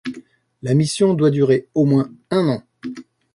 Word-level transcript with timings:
La 0.63 0.73
mission 0.73 1.13
doit 1.13 1.29
durer 1.29 1.67
au 1.75 1.85
moins 1.85 2.11
un 2.31 2.47
an. 2.49 2.63